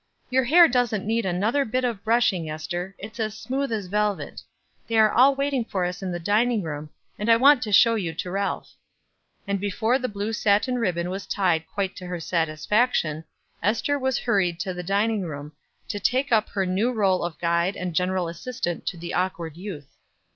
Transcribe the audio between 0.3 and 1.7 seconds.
Your hair doesn't need another